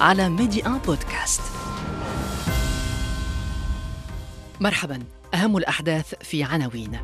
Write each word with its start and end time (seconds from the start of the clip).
على 0.00 0.28
ميدي 0.28 0.66
ان 0.66 0.78
بودكاست. 0.78 1.40
مرحبا. 4.60 5.02
أهم 5.34 5.56
الأحداث 5.56 6.14
في 6.22 6.42
عناوين. 6.42 6.98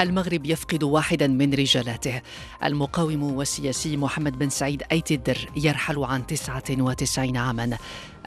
المغرب 0.00 0.46
يفقد 0.46 0.82
واحدا 0.82 1.26
من 1.26 1.54
رجالاته. 1.54 2.22
المقاوم 2.64 3.22
والسياسي 3.22 3.96
محمد 3.96 4.38
بن 4.38 4.48
سعيد 4.48 4.82
أيت 4.92 5.12
الدر 5.12 5.48
يرحل 5.56 6.04
عن 6.04 6.26
99 6.26 7.36
عاما. 7.36 7.78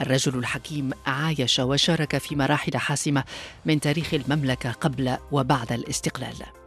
الرجل 0.02 0.38
الحكيم 0.38 0.90
عايش 1.06 1.60
وشارك 1.60 2.18
في 2.18 2.36
مراحل 2.36 2.78
حاسمة 2.78 3.24
من 3.66 3.80
تاريخ 3.80 4.14
المملكة 4.14 4.72
قبل 4.72 5.18
وبعد 5.32 5.72
الاستقلال. 5.72 6.61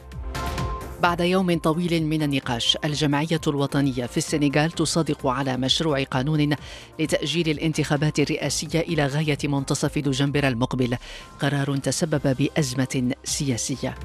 بعد 1.01 1.19
يوم 1.19 1.59
طويل 1.59 2.03
من 2.03 2.23
النقاش 2.23 2.77
الجمعية 2.85 3.41
الوطنية 3.47 4.05
في 4.05 4.17
السنغال 4.17 4.71
تصادق 4.71 5.27
على 5.27 5.57
مشروع 5.57 6.03
قانون 6.03 6.55
لتأجيل 6.99 7.49
الانتخابات 7.49 8.19
الرئاسية 8.19 8.79
إلى 8.79 9.05
غاية 9.05 9.37
منتصف 9.43 9.99
دجنبر 9.99 10.47
المقبل. 10.47 10.97
قرار 11.39 11.77
تسبب 11.77 12.35
بأزمة 12.39 13.13
سياسية. 13.23 13.95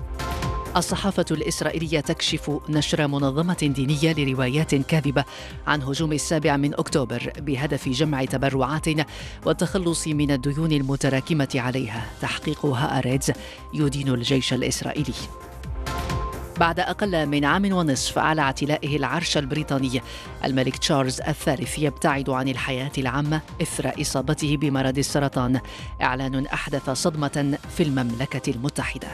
الصحافة 0.77 1.25
الإسرائيلية 1.31 2.01
تكشف 2.01 2.61
نشر 2.69 3.07
منظمة 3.07 3.73
دينية 3.77 4.13
لروايات 4.13 4.75
كاذبة 4.75 5.25
عن 5.67 5.83
هجوم 5.83 6.13
السابع 6.13 6.57
من 6.57 6.75
أكتوبر 6.75 7.33
بهدف 7.39 7.89
جمع 7.89 8.25
تبرعات 8.25 8.87
والتخلص 9.47 10.09
من 10.09 10.31
الديون 10.31 10.73
المتراكمة 10.73 11.49
عليها 11.55 12.07
تحقيق 12.21 12.67
هآريدز 12.67 13.33
يدين 13.75 14.09
الجيش 14.09 14.53
الإسرائيلي. 14.53 15.50
بعد 16.61 16.81
أقل 16.81 17.27
من 17.27 17.45
عام 17.45 17.73
ونصف 17.73 18.19
على 18.19 18.41
اعتلائه 18.41 18.97
العرش 18.97 19.37
البريطاني. 19.37 20.01
الملك 20.45 20.77
تشارلز 20.77 21.21
الثالث 21.21 21.79
يبتعد 21.79 22.31
عن 22.31 22.49
الحياة 22.49 22.93
العامة 22.99 23.41
إثر 23.63 24.01
إصابته 24.01 24.57
بمرض 24.57 24.99
السرطان. 24.99 25.61
إعلان 26.03 26.47
أحدث 26.47 26.91
صدمة 26.91 27.59
في 27.77 27.83
المملكة 27.83 28.51
المتحدة. 28.51 29.09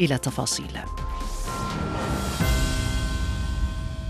إلى 0.00 0.18
تفاصيل. 0.18 0.78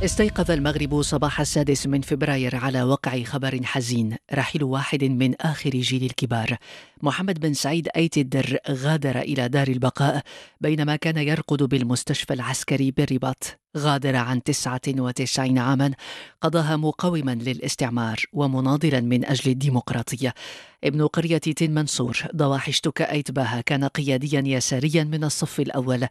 استيقظ 0.04 0.50
المغرب 0.50 1.02
صباح 1.02 1.40
السادس 1.40 1.86
من 1.86 2.00
فبراير 2.00 2.56
على 2.56 2.82
وقع 2.82 3.22
خبر 3.22 3.60
حزين 3.64 4.16
رحيل 4.34 4.64
واحد 4.64 5.04
من 5.04 5.34
آخر 5.40 5.70
جيل 5.70 6.04
الكبار. 6.04 6.56
محمد 7.02 7.40
بن 7.40 7.54
سعيد 7.54 7.88
أيت 7.96 8.18
الدر 8.18 8.58
غادر 8.70 9.18
إلى 9.18 9.48
دار 9.48 9.68
البقاء 9.68 10.22
بينما 10.60 10.96
كان 10.96 11.18
يرقد 11.18 11.62
بالمستشفى 11.62 12.34
العسكري 12.34 12.90
بالرباط. 12.90 13.58
غادر 13.76 14.16
عن 14.16 14.42
99 14.42 15.58
عاما 15.58 15.92
قضاها 16.40 16.76
مقاوما 16.76 17.34
للاستعمار 17.34 18.24
ومناضلا 18.32 19.00
من 19.00 19.24
أجل 19.24 19.50
الديمقراطية. 19.50 20.34
ابن 20.84 21.06
قرية 21.06 21.38
تين 21.38 21.74
منصور 21.74 22.16
ضواحي 22.36 22.70
اشتكى 22.70 23.04
أيتباها 23.04 23.60
كان 23.60 23.84
قياديا 23.84 24.42
يساريا 24.46 25.04
من 25.04 25.24
الصف 25.24 25.60
الأول. 25.60 26.06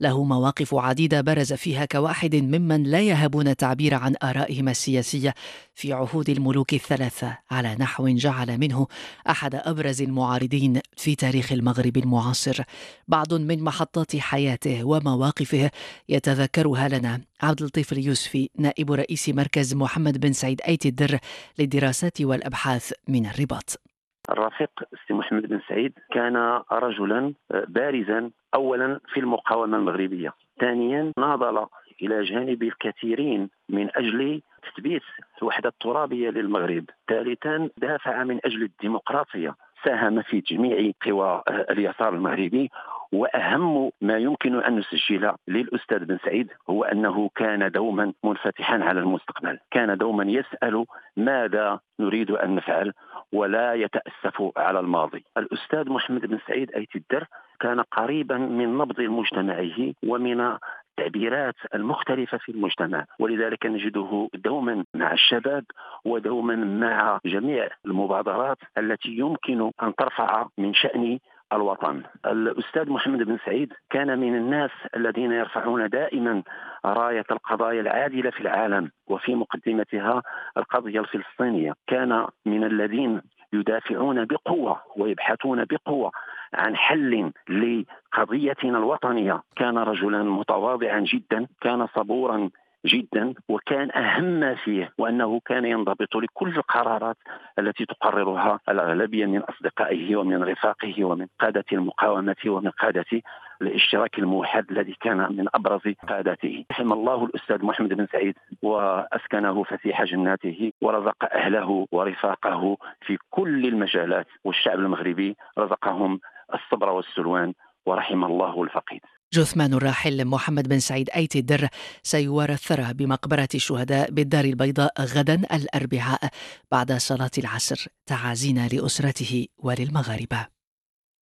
له 0.00 0.24
مواقف 0.24 0.74
عديدة 0.74 1.20
برز 1.20 1.52
فيها 1.52 1.84
كواحد 1.84 2.34
ممن 2.36 2.82
لا 2.82 3.00
يهبون 3.00 3.48
التعبير 3.48 3.94
عن 3.94 4.14
آرائهم 4.22 4.68
السياسية. 4.68 5.34
في 5.74 5.92
عهود 5.92 6.30
الملوك 6.30 6.74
الثلاثة 6.74 7.38
على 7.50 7.74
نحو 7.74 8.08
جعل 8.08 8.58
منه 8.58 8.86
أحد 9.30 9.54
أبرز 9.54 10.02
المعارضين 10.02 10.80
في 10.96 11.14
تاريخ 11.14 11.52
المغرب 11.52 11.96
المعاصر. 11.96 12.62
بعض 13.08 13.34
من 13.34 13.62
محطات 13.62 14.16
حياته 14.16 14.84
ومواقفه 14.84 15.70
يتذكرها 16.08 16.88
لنا. 16.88 17.20
عبد 17.42 17.60
اللطيف 17.60 17.92
اليوسفي 17.92 18.50
نائب 18.58 18.92
رئيس 18.92 19.28
مركز 19.28 19.74
محمد 19.74 20.18
بن 20.20 20.32
سعيد 20.32 20.60
أيت 20.68 20.86
الدر 20.86 21.18
للدراسات 21.58 22.20
والأبحاث 22.20 22.92
من 23.08 23.26
الرباط. 23.26 23.87
الرفيق 24.30 24.70
سي 25.06 25.14
محمد 25.14 25.46
بن 25.46 25.60
سعيد 25.68 25.92
كان 26.12 26.60
رجلا 26.72 27.34
بارزا 27.50 28.30
اولا 28.54 29.00
في 29.12 29.20
المقاومة 29.20 29.76
المغربية. 29.76 30.32
ثانيا 30.60 31.12
ناضل 31.18 31.66
إلى 32.02 32.22
جانب 32.22 32.62
الكثيرين 32.62 33.50
من 33.68 33.88
أجل 33.96 34.42
تثبيت 34.62 35.02
الوحده 35.42 35.68
الترابيه 35.68 36.30
للمغرب. 36.30 36.84
ثالثا 37.08 37.70
دافع 37.76 38.24
من 38.24 38.40
أجل 38.44 38.62
الديمقراطية. 38.62 39.54
ساهم 39.84 40.22
في 40.22 40.40
جميع 40.40 40.92
قوى 41.06 41.42
اليسار 41.48 42.14
المغربي. 42.14 42.70
وأهم 43.12 43.90
ما 44.00 44.18
يمكن 44.18 44.62
أن 44.62 44.78
نسجل 44.78 45.32
للأستاذ 45.48 46.04
بن 46.04 46.18
سعيد 46.24 46.50
هو 46.70 46.84
أنه 46.84 47.30
كان 47.34 47.70
دوما 47.70 48.12
منفتحا 48.24 48.84
على 48.84 49.00
المستقبل، 49.00 49.58
كان 49.70 49.96
دوما 49.96 50.24
يسأل 50.24 50.84
ماذا 51.16 51.80
نريد 52.00 52.30
أن 52.30 52.54
نفعل. 52.54 52.92
ولا 53.32 53.74
يتأسف 53.74 54.52
على 54.56 54.80
الماضي. 54.80 55.24
الأستاذ 55.36 55.90
محمد 55.90 56.26
بن 56.26 56.38
سعيد 56.46 56.70
ايت 56.72 56.96
الدر 56.96 57.26
كان 57.60 57.80
قريبا 57.80 58.38
من 58.38 58.78
نبض 58.78 59.00
مجتمعه 59.00 59.94
ومن 60.06 60.56
التعبيرات 60.98 61.54
المختلفة 61.74 62.38
في 62.38 62.52
المجتمع 62.52 63.04
ولذلك 63.18 63.66
نجده 63.66 64.28
دوما 64.34 64.84
مع 64.94 65.12
الشباب 65.12 65.64
ودوما 66.04 66.54
مع 66.56 67.20
جميع 67.26 67.68
المبادرات 67.86 68.58
التي 68.78 69.08
يمكن 69.08 69.70
أن 69.82 69.94
ترفع 69.94 70.46
من 70.58 70.74
شأن 70.74 71.18
الوطن. 71.52 72.02
الأستاذ 72.26 72.90
محمد 72.90 73.22
بن 73.22 73.38
سعيد 73.46 73.72
كان 73.90 74.18
من 74.18 74.36
الناس 74.36 74.70
الذين 74.96 75.32
يرفعون 75.32 75.88
دائما 75.88 76.42
راية 76.84 77.24
القضايا 77.30 77.80
العادلة 77.80 78.30
في 78.30 78.40
العالم 78.40 78.90
وفي 79.06 79.34
مقدمتها 79.34 80.22
القضية 80.56 81.00
الفلسطينية. 81.00 81.72
كان 81.86 82.26
من 82.46 82.64
الذين 82.64 83.22
يدافعون 83.52 84.24
بقوة 84.24 84.80
ويبحثون 84.96 85.64
بقوة 85.64 86.12
عن 86.54 86.76
حل 86.76 87.32
لقضيتنا 87.48 88.78
الوطنية. 88.78 89.42
كان 89.56 89.78
رجلا 89.78 90.22
متواضعا 90.22 91.00
جدا 91.00 91.46
كان 91.60 91.86
صبورا 91.86 92.50
جدا 92.88 93.34
وكان 93.48 93.90
أهم 93.90 94.24
ما 94.24 94.54
فيه 94.54 94.92
وأنه 94.98 95.40
كان 95.44 95.64
ينضبط 95.64 96.16
لكل 96.16 96.56
القرارات 96.56 97.16
التي 97.58 97.84
تقررها 97.84 98.60
الأغلبية 98.68 99.26
من 99.26 99.40
أصدقائه 99.40 100.16
ومن 100.16 100.42
رفاقه 100.44 101.04
ومن 101.04 101.26
قادة 101.40 101.64
المقاومة 101.72 102.36
ومن 102.46 102.70
قادة 102.70 103.22
الاشتراك 103.62 104.18
الموحد 104.18 104.70
الذي 104.70 104.96
كان 105.00 105.18
من 105.36 105.46
أبرز 105.54 105.94
قادته. 106.08 106.64
رحم 106.70 106.92
الله 106.92 107.24
الأستاذ 107.24 107.64
محمد 107.64 107.94
بن 107.94 108.06
سعيد 108.12 108.34
وأسكنه 108.62 109.62
فسيح 109.62 110.04
جناته 110.04 110.72
ورزق 110.82 111.24
أهله 111.34 111.86
ورفاقه 111.92 112.76
في 113.00 113.18
كل 113.30 113.66
المجالات 113.66 114.26
والشعب 114.44 114.78
المغربي 114.78 115.36
رزقهم 115.58 116.20
الصبر 116.54 116.88
والسلوان 116.90 117.54
ورحم 117.86 118.24
الله 118.24 118.62
الفقيد. 118.62 119.00
جثمان 119.34 119.74
الراحل 119.74 120.24
محمد 120.24 120.68
بن 120.68 120.80
سعيد 120.80 121.10
أيت 121.10 121.36
الدر 121.36 121.68
سيوارى 122.02 122.52
الثرى 122.52 122.94
بمقبرة 122.94 123.48
الشهداء 123.54 124.10
بالدار 124.10 124.44
البيضاء 124.44 125.02
غدا 125.02 125.34
الأربعاء 125.34 126.30
بعد 126.72 126.92
صلاة 126.92 127.30
العصر 127.38 127.86
تعازينا 128.06 128.68
لأسرته 128.68 129.46
وللمغاربة. 129.58 130.57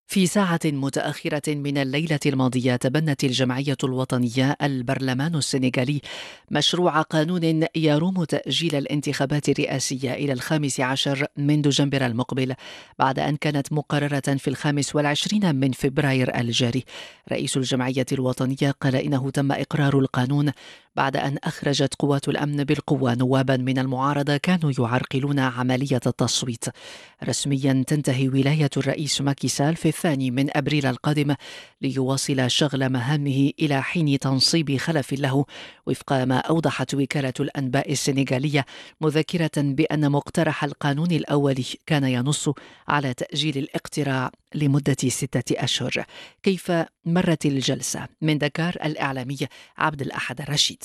في 0.09 0.27
ساعة 0.27 0.61
متأخرة 0.65 1.55
من 1.55 1.79
الليلة 1.79 2.19
الماضية 2.27 2.77
تبنت 2.77 3.25
الجمعية 3.25 3.77
الوطنية 3.85 4.57
البرلمان 4.63 5.35
السنغالي 5.35 6.01
مشروع 6.51 7.01
قانون 7.03 7.67
يروم 7.77 8.25
تأجيل 8.25 8.75
الانتخابات 8.75 9.49
الرئاسية 9.49 10.15
إلى 10.15 10.33
الخامس 10.33 10.81
عشر 10.81 11.27
من 11.37 11.63
دجنبر 11.63 12.07
المقبل 12.07 12.55
بعد 12.99 13.19
أن 13.19 13.37
كانت 13.37 13.73
مقررة 13.73 14.37
في 14.37 14.49
الخامس 14.49 14.97
والعشرين 14.97 15.55
من 15.55 15.73
فبراير 15.73 16.41
الجاري. 16.41 16.85
رئيس 17.33 17.57
الجمعية 17.57 18.07
الوطنية 18.13 18.71
قال 18.81 18.97
إنه 18.97 19.31
تم 19.31 19.53
إقرار 19.53 19.99
القانون 19.99 20.53
بعد 20.97 21.17
أن 21.17 21.37
أخرجت 21.45 21.95
قوات 21.95 22.29
الأمن 22.29 22.65
بالقوة 22.65 23.15
نوابا 23.15 23.57
من 23.57 23.79
المعارضة 23.79 24.37
كانوا 24.37 24.73
يعرقلون 24.79 25.39
عملية 25.39 26.01
التصويت. 26.07 26.65
رسميا 27.25 27.85
تنتهي 27.87 28.29
ولاية 28.29 28.71
الرئيس 28.77 29.21
ماكي 29.21 29.49
سال 29.49 29.77
في 29.77 29.93
الثاني 29.97 30.31
من 30.31 30.57
أبريل 30.57 30.87
القادم 30.87 31.35
ليواصل 31.83 32.51
شغل 32.51 32.89
مهامه 32.89 33.53
إلى 33.61 33.83
حين 33.83 34.19
تنصيب 34.19 34.77
خلف 34.77 35.13
له 35.13 35.45
وفق 35.87 36.13
ما 36.13 36.39
أوضحت 36.39 36.95
وكالة 36.95 37.33
الأنباء 37.41 37.93
السنغالية 37.93 38.67
مذكرة 39.01 39.51
بأن 39.57 40.11
مقترح 40.11 40.65
القانون 40.65 41.13
الأولي 41.13 41.65
كان 41.87 42.05
ينص 42.05 42.49
على 42.89 43.15
تأجيل 43.15 43.59
الاقتراع 43.59 44.31
لمدة 44.55 45.09
ستة 45.09 45.65
أشهر. 45.65 46.05
كيف 46.43 46.73
مرت 47.05 47.47
الجلسة؟ 47.47 48.09
من 48.23 48.39
دكار 48.39 48.77
الإعلامي 48.85 49.39
عبد 49.79 50.03
الأحد 50.03 50.41
الرشيد. 50.41 50.85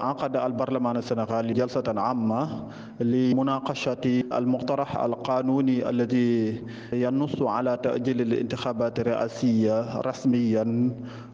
عقد 0.00 0.36
البرلمان 0.36 0.96
السنغالي 0.96 1.52
جلسة 1.52 1.84
عامة 1.96 2.68
لمناقشة 3.00 4.24
المقترح 4.32 4.96
القانوني 4.96 5.88
الذي 5.88 6.62
ينص 6.92 7.42
على 7.42 7.78
تأجيل 7.82 8.20
الانتخابات 8.20 9.00
الرئاسية 9.00 10.00
رسميا 10.00 10.90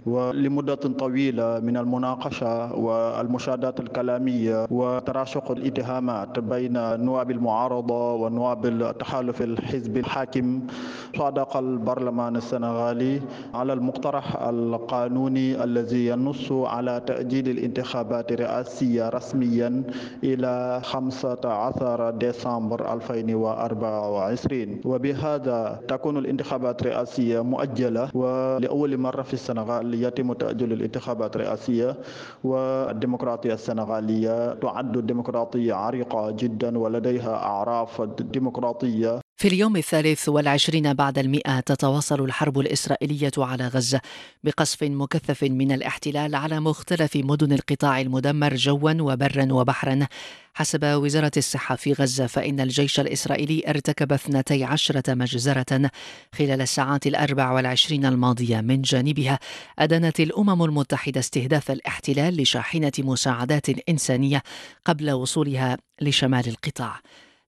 ولمدة 0.06 0.74
طويلة 0.74 1.60
من 1.60 1.76
المناقشة 1.76 2.74
والمشاهدات 2.74 3.80
الكلامية 3.80 4.66
وتراشق 4.70 5.50
الاتهامات 5.50 6.38
بين 6.38 6.72
نواب 7.04 7.30
المعارضة 7.30 8.14
ونواب 8.14 8.66
التحالف 8.66 9.42
الحزب 9.42 9.96
الحاكم. 9.96 10.60
صادق 11.18 11.56
البرلمان 11.56 12.36
السنغالي 12.36 13.20
على 13.54 13.72
المقترح 13.72 14.42
القانوني 14.42 15.64
الذي 15.64 16.06
ينص 16.06 16.52
على 16.52 17.02
تأجيل 17.06 17.48
الانتخابات 17.48 18.32
الرئاسية 18.32 18.47
رسميا 19.08 19.82
إلى 20.24 20.80
15 20.84 22.10
ديسمبر 22.10 22.92
2024 22.92 24.80
وبهذا 24.84 25.80
تكون 25.88 26.16
الانتخابات 26.16 26.82
الرئاسية 26.82 27.40
مؤجلة 27.40 28.10
ولأول 28.14 28.98
مرة 28.98 29.22
في 29.22 29.34
السنغال 29.34 29.94
يتم 29.94 30.32
تأجيل 30.32 30.72
الانتخابات 30.72 31.36
الرئاسية. 31.36 31.96
والديمقراطية 32.44 33.54
السنغالية 33.54 34.54
تعد 34.54 35.06
ديمقراطية 35.06 35.74
عريقة 35.74 36.30
جدا 36.30 36.78
ولديها 36.78 37.34
أعراف 37.36 38.02
ديمقراطية 38.02 39.20
في 39.38 39.48
اليوم 39.48 39.76
الثالث 39.76 40.28
والعشرين 40.28 40.94
بعد 40.94 41.18
المئة 41.18 41.60
تتواصل 41.60 42.24
الحرب 42.24 42.58
الإسرائيلية 42.58 43.30
على 43.38 43.68
غزة 43.68 44.00
بقصف 44.44 44.82
مكثف 44.82 45.44
من 45.44 45.72
الاحتلال 45.72 46.34
على 46.34 46.60
مختلف 46.60 47.16
مدن 47.16 47.52
القطاع 47.52 48.00
المدمر 48.00 48.54
جوا 48.54 48.92
وبرا 49.00 49.52
وبحرا. 49.52 50.06
حسب 50.54 50.84
وزارة 50.84 51.30
الصحة 51.36 51.76
في 51.76 51.92
غزة 51.92 52.26
فإن 52.26 52.60
الجيش 52.60 53.00
الإسرائيلي 53.00 53.62
ارتكب 53.68 54.12
12 54.12 55.02
مجزرة 55.08 55.90
خلال 56.34 56.60
الساعات 56.60 57.06
الأربع 57.06 57.52
والعشرين 57.52 58.06
الماضية 58.06 58.60
من 58.60 58.82
جانبها. 58.82 59.38
أدانت 59.78 60.20
الأمم 60.20 60.64
المتحدة 60.64 61.20
استهداف 61.20 61.70
الاحتلال 61.70 62.42
لشاحنة 62.42 62.92
مساعدات 62.98 63.88
إنسانية 63.88 64.42
قبل 64.84 65.10
وصولها 65.10 65.76
لشمال 66.00 66.48
القطاع. 66.48 67.00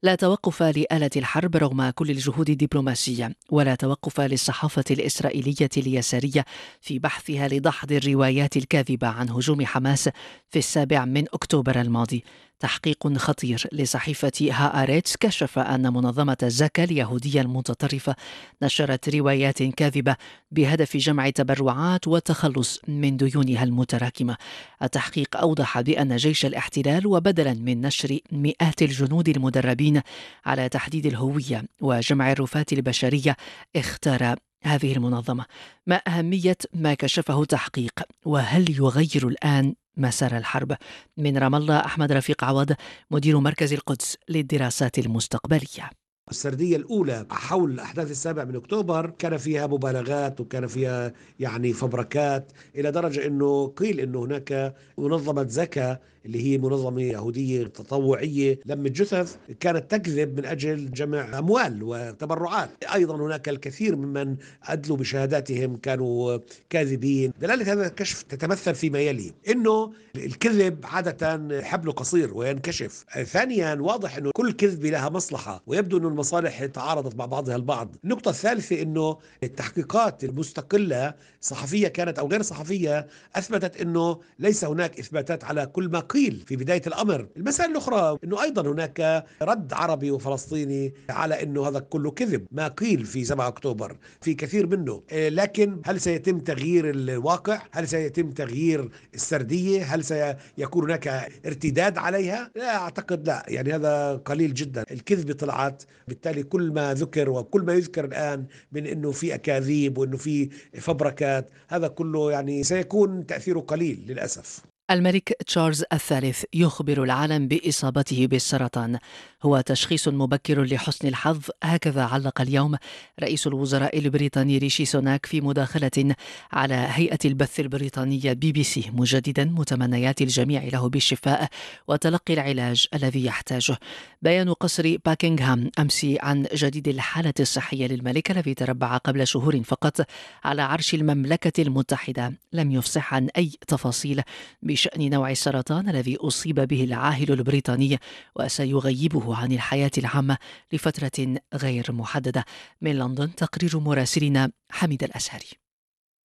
لا 0.02 0.14
توقف 0.14 0.62
لآلة 0.62 1.11
الحرب 1.17 1.56
رغم 1.56 1.91
كل 1.91 2.11
الجهود 2.11 2.50
الدبلوماسية 2.50 3.32
ولا 3.50 3.75
توقف 3.75 4.20
للصحافة 4.20 4.85
الإسرائيلية 4.91 5.69
اليسارية 5.76 6.44
في 6.81 6.99
بحثها 6.99 7.49
لدحض 7.49 7.93
الروايات 7.93 8.56
الكاذبة 8.56 9.06
عن 9.06 9.31
هجوم 9.31 9.67
حماس 9.67 10.08
في 10.49 10.58
السابع 10.58 11.05
من 11.05 11.25
أكتوبر 11.35 11.81
الماضي. 11.81 12.25
تحقيق 12.61 13.17
خطير 13.17 13.69
لصحيفة 13.73 14.33
هآريتس 14.51 15.17
كشف 15.17 15.59
أن 15.59 15.93
منظمة 15.93 16.37
زكا 16.43 16.85
اليهودية 16.85 17.41
المتطرفة 17.41 18.17
نشرت 18.62 19.09
روايات 19.09 19.62
كاذبة 19.62 20.17
بهدف 20.51 20.97
جمع 20.97 21.31
تبرعات 21.31 22.09
والتخلص 22.09 22.81
من 22.89 23.17
ديونها 23.17 23.65
المتراكمة. 23.65 24.37
التحقيق 24.83 25.37
أوضح 25.37 25.81
بأن 25.81 26.17
جيش 26.17 26.47
الاحتلال 26.47 27.07
وبدلا 27.07 27.55
من 27.55 27.81
نشر 27.81 28.19
مئات 28.33 28.83
الجنود 28.83 29.29
المدربين 29.29 30.03
على 30.47 30.69
تحديد 30.69 31.07
الهوية 31.07 31.65
وجمع 31.81 32.33
الرفات 32.33 32.73
البشرية 32.73 33.37
اختار 33.77 34.37
هذه 34.62 34.93
المنظمة. 34.93 35.45
ما 35.87 35.97
أهمية 35.97 36.57
ما 36.75 36.95
كشفه 36.95 37.43
التحقيق؟ 37.43 38.01
وهل 38.25 38.71
يغير 38.71 39.29
الآن 39.29 39.75
مسار 40.00 40.37
الحرب. 40.37 40.76
من 41.17 41.38
رام 41.38 41.55
الله 41.55 41.79
أحمد 41.79 42.12
رفيق 42.12 42.44
عوض 42.44 42.73
مدير 43.11 43.41
مركز 43.41 43.73
القدس 43.73 44.17
للدراسات 44.29 44.99
المستقبلية. 44.99 46.00
السردية 46.31 46.77
الأولى 46.77 47.27
حول 47.31 47.81
احداث 47.81 48.11
السابع 48.11 48.44
من 48.44 48.56
أكتوبر. 48.56 49.11
كان 49.19 49.37
فيها 49.37 49.67
مبالغات 49.67 50.41
وكان 50.41 50.67
فيها 50.67 51.12
يعني 51.41 51.73
فبركات 51.73 52.53
إلى 52.77 52.91
درجة 52.91 53.27
إنه 53.27 53.67
قيل 53.67 54.00
إنه 54.00 54.25
هناك 54.25 54.75
منظمة 54.99 55.47
زكا 55.49 55.99
اللي 56.27 56.43
هي 56.43 56.59
منظمة 56.59 57.03
يهودية 57.03 57.65
تطوعية 57.65 58.59
لمت 58.67 58.91
جثث 58.91 59.37
كانت 59.61 59.91
تكذب 59.91 60.38
من 60.38 60.44
أجل 60.44 60.91
جمع 60.91 61.38
أموال 61.38 61.82
وتبرعات. 61.82 62.71
أيضا 62.94 63.17
هناك 63.17 63.49
الكثير 63.49 63.97
ممن 63.97 64.37
أدلوا 64.65 64.97
بشهاداتهم 64.97 65.76
كانوا 65.76 66.38
كاذبين. 66.71 67.33
دلالة 67.41 67.73
هذا 67.73 67.87
الكشف 67.87 68.23
تتمثل 68.23 68.75
فيما 68.75 68.99
يلي 68.99 69.33
أنه 69.49 69.93
الكذب 70.17 70.79
عادة 70.85 71.62
حبله 71.62 71.93
قصير 71.93 72.35
وينكشف. 72.35 73.05
ثانيا 73.25 73.75
واضح 73.75 74.17
أنه 74.17 74.31
كل 74.35 74.53
كذبة 74.53 74.91
لها 74.91 75.09
مصلحة 75.09 75.62
ويبدو 75.67 75.99
أن 75.99 76.05
المصالح 76.20 76.64
تعارضت 76.64 77.17
مع 77.17 77.26
بعضها 77.26 77.56
البعض. 77.56 77.96
النقطة 78.05 78.28
الثالثة 78.28 78.82
أنه 78.82 79.19
التحقيقات 79.43 80.25
المستقلة 80.25 81.14
صحفية 81.40 81.88
كانت 81.88 82.19
أو 82.19 82.28
غير 82.28 82.43
صحفية 82.43 83.06
أثبتت 83.37 83.81
أنه 83.81 84.20
ليس 84.38 84.64
هناك 84.64 84.99
إثباتات 84.99 85.44
على 85.44 85.67
كل 85.67 85.88
ما 85.88 86.00
قيل 86.00 86.43
في 86.46 86.56
بداية 86.56 86.82
الأمر. 86.87 87.28
المسألة 87.37 87.70
الأخرى 87.70 88.19
أنه 88.25 88.43
أيضا 88.43 88.62
هناك 88.72 89.25
رد 89.43 89.72
عربي 89.72 90.11
وفلسطيني 90.11 90.94
على 91.11 91.43
أنه 91.43 91.69
هذا 91.69 91.78
كله 91.78 92.11
كذب 92.11 92.46
ما 92.50 92.69
قيل 92.69 93.05
في 93.05 93.25
7 93.25 93.49
أكتوبر 93.49 93.96
في 94.20 94.34
كثير 94.34 94.66
منه. 94.66 95.02
آه، 95.11 95.28
لكن 95.28 95.81
هل 95.84 96.00
سيتم 96.00 96.38
تغيير 96.38 96.90
الواقع؟ 96.90 97.62
هل 97.73 97.88
سيتم 97.88 98.31
تغيير 98.31 98.90
السردية؟ 99.14 99.84
هل 99.84 100.05
سيكون 100.05 100.84
هناك 100.84 101.08
ارتداد 101.46 101.99
عليها؟ 101.99 102.50
لا 102.56 102.76
أعتقد 102.76 103.26
لا. 103.26 103.44
يعني 103.49 103.75
هذا 103.75 104.16
قليل 104.16 104.55
جدا. 104.55 104.84
الكذبة 104.90 105.32
طلعت 105.32 105.82
بالتالي 106.11 106.43
كل 106.43 106.73
ما 106.73 106.95
ذكر 106.95 107.31
وكل 107.31 107.62
ما 107.62 107.73
يذكر 107.73 108.05
الآن 108.05 108.47
من 108.73 108.87
أنه 108.87 109.11
في 109.11 109.35
أكاذيب 109.35 109.99
وأنه 109.99 110.17
في 110.17 110.49
فبركات 110.81 111.51
هذا 111.69 111.89
كله 111.89 112.33
يعني 112.33 112.62
سيكون 112.62 113.27
تأثيره 113.27 113.61
قليل 113.61 114.05
للأسف. 114.09 114.61
الملك 114.91 115.33
تشارلز 115.47 115.85
الثالث 115.93 116.45
يخبر 116.55 117.03
العالم 117.03 117.49
بإصابته 117.49 118.27
بالسرطان. 118.27 118.99
هو 119.42 119.60
تشخيص 119.60 120.08
مبكر 120.08 120.64
لحسن 120.64 121.08
الحظ. 121.08 121.40
هكذا 121.62 122.02
علق 122.02 122.40
اليوم 122.40 122.76
رئيس 123.20 123.46
الوزراء 123.46 123.98
البريطاني 123.98 124.59
ريشي 124.59 124.85
سوناك 124.85 125.26
في 125.26 125.40
مداخلة 125.40 126.14
على 126.52 126.75
هيئة 126.75 127.18
البث 127.25 127.61
البريطانية 127.61 128.32
بي 128.32 128.52
بي 128.52 128.62
سي 128.62 128.90
مجددا 128.94 129.44
متمنيات 129.44 130.23
الجميع 130.23 130.64
له 130.64 130.88
بالشفاء 130.88 131.49
وتلقي 131.88 132.35
العلاج 132.35 132.87
الذي 132.94 133.25
يحتاجه. 133.25 133.78
بيان 134.23 134.52
قصر 134.52 134.97
باكنغهام 135.04 135.70
أمس 135.78 136.06
عن 136.20 136.47
جديد 136.54 136.88
الحالة 136.88 137.35
الصحية 137.40 137.87
للملك 137.87 138.30
الذي 138.30 138.54
تربع 138.54 138.97
قبل 138.97 139.26
شهور 139.26 139.62
فقط 139.62 140.06
على 140.44 140.62
عرش 140.62 140.94
المملكة 140.94 141.62
المتحدة. 141.62 142.32
لم 142.52 142.73
يفصح 142.73 143.14
عن 143.14 143.28
أي 143.37 143.50
تفاصيل 143.68 144.23
بشأن 144.62 145.11
نوع 145.11 145.30
السرطان 145.30 145.88
الذي 145.88 146.16
أصيب 146.16 146.61
به 146.61 146.85
العاهل 146.85 147.32
البريطاني 147.32 147.99
وسيغيبه. 148.37 149.29
عن 149.34 149.52
الحياة 149.52 149.90
العامة 149.99 150.38
لفترة 150.72 151.37
غير 151.54 151.92
محددة. 151.92 152.44
من 152.80 152.99
لندن 152.99 153.34
تقرير 153.34 153.78
مراسلنا 153.78 154.50
حميد 154.70 155.04
الأسهري 155.04 155.49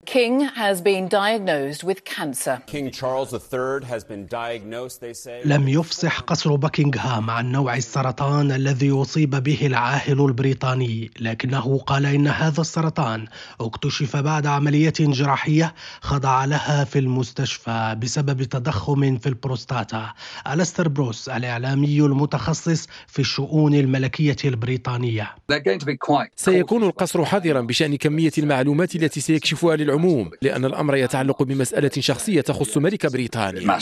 King 0.06 0.40
has 0.40 0.80
been 0.82 1.08
diagnosed 1.08 1.82
with 1.82 2.04
cancer. 2.04 2.62
King 2.66 2.90
Charles 2.90 3.32
III 3.32 3.86
has 3.92 4.04
been 4.04 4.26
diagnosed, 4.26 5.00
they 5.00 5.14
say. 5.14 5.42
لم 5.44 5.68
يفصح 5.68 6.20
قصر 6.20 6.54
بكنغهام 6.56 7.30
عن 7.30 7.52
نوع 7.52 7.76
السرطان 7.76 8.52
الذي 8.52 8.90
أصيب 8.90 9.30
به 9.30 9.66
العاهل 9.66 10.20
البريطاني، 10.20 11.10
لكنه 11.20 11.78
قال 11.78 12.06
إن 12.06 12.26
هذا 12.26 12.60
السرطان 12.60 13.26
اكتشف 13.60 14.16
بعد 14.16 14.46
عملية 14.46 14.92
جراحية 15.00 15.74
خضع 16.00 16.44
لها 16.44 16.84
في 16.84 16.98
المستشفى 16.98 17.96
بسبب 18.02 18.42
تضخم 18.42 19.18
في 19.18 19.28
البروستاتا. 19.28 20.12
ألستر 20.52 20.88
بروس 20.88 21.28
الإعلامي 21.28 21.98
المتخصص 22.00 22.86
في 23.06 23.18
الشؤون 23.18 23.74
الملكية 23.74 24.36
البريطانية. 24.44 25.34
سيكون 26.36 26.82
القصر 26.82 27.24
حذرا 27.24 27.60
بشأن 27.60 27.96
كمية 27.96 28.32
المعلومات 28.38 28.96
التي 28.96 29.20
سيكشفها 29.20 29.76
للعلماء 29.76 29.93
العموم 29.94 30.30
لأن 30.42 30.64
الأمر 30.64 30.96
يتعلق 30.96 31.42
بمسألة 31.42 31.90
شخصية 31.98 32.40
تخص 32.40 32.78
ملك 32.78 33.12
بريطانيا. 33.12 33.78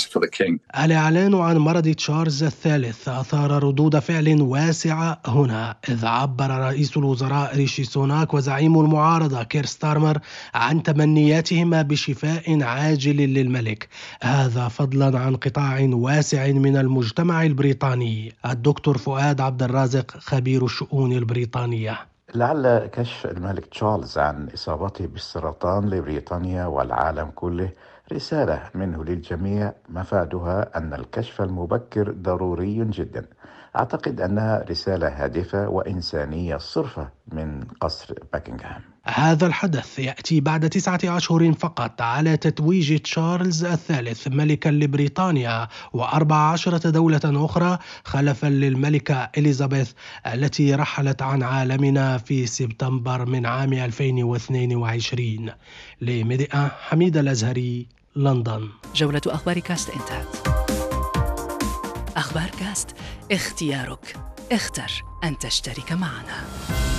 الإعلان 0.85 1.35
عن 1.35 1.57
مرض 1.57 1.89
تشارلز 1.89 2.43
الثالث 2.43 3.09
أثار 3.09 3.63
ردود 3.65 3.99
فعل 3.99 4.43
واسعة 4.43 5.21
هنا 5.27 5.77
إذ 5.89 6.07
عبر 6.07 6.51
رئيس 6.51 6.97
الوزراء 6.97 7.57
ريشي 7.57 7.85
سوناك 7.85 8.35
وزعيم 8.35 8.81
المعارضة 8.81 9.43
كير 9.43 9.67
ستارمر 9.67 10.19
عن 10.55 10.83
تمنياتهما 10.83 11.83
بشفاء 11.83 12.63
عاجل 12.63 13.17
للملك. 13.17 13.89
هذا 14.23 14.69
فضلا 14.69 15.19
عن 15.19 15.37
قطاع 15.37 15.89
واسع 15.93 16.47
من 16.47 16.77
المجتمع 16.77 17.43
البريطاني. 17.43 18.33
الدكتور 18.47 18.99
فؤاد 18.99 19.41
عبد 19.41 19.63
الرازق 19.63 20.17
خبير 20.19 20.65
الشؤون 20.65 21.13
البريطانية. 21.13 22.12
لعل 22.35 22.87
كشف 22.87 23.27
الملك 23.27 23.67
تشارلز 23.67 24.19
عن 24.19 24.49
إصابته 24.55 25.07
بالسرطان 25.07 25.91
لبريطانيا 25.91 26.67
والعالم 26.67 27.31
كله 27.31 27.71
رسالة 28.13 28.71
منه 28.75 29.05
للجميع. 29.05 29.73
مفادها 29.89 30.79
أن 30.79 30.95
الكشف 30.95 31.41
المبكر 31.41 32.13
ضروري 32.13 32.85
جدا. 32.85 33.27
أعتقد 33.77 34.21
أنها 34.21 34.65
رسالة 34.71 35.09
هادفة 35.09 35.69
وإنسانية 35.69 36.57
صرفة 36.57 37.09
من 37.33 37.65
قصر 37.81 38.15
باكنغهام 38.33 38.92
هذا 39.05 39.47
الحدث 39.47 39.99
يأتي 39.99 40.41
بعد 40.41 40.69
تسعة 40.69 41.01
أشهر 41.05 41.53
فقط 41.53 42.03
على 42.03 42.37
تتويج 42.37 42.99
تشارلز 42.99 43.65
الثالث 43.65 44.29
ملكا 44.29 44.69
لبريطانيا 44.69 45.69
وأربع 45.93 46.37
عشرة 46.37 46.91
دولة 46.91 47.21
أخرى 47.25 47.79
خلفا 48.05 48.47
للملكة 48.47 49.31
إليزابيث 49.39 49.93
التي 50.27 50.75
رحلت 50.75 51.23
عن 51.23 51.43
عالمنا 51.43 52.19
في 52.19 52.47
سبتمبر 52.47 53.27
من 53.27 53.47
عام 53.47 53.73
2022 53.73 55.51
لمدئة 56.01 56.69
حميد 56.81 57.17
الأزهري 57.17 57.87
لندن. 58.17 58.69
جولة 58.95 59.23
أخبار 59.27 59.59
كاست 59.59 59.91
إنتهت. 59.91 60.49
أخبار 62.17 62.51
كاست 62.61 62.89
اختيارك. 63.33 64.17
اختر 64.53 65.05
أن 65.25 65.39
تشترك 65.39 65.93
معنا. 65.93 66.92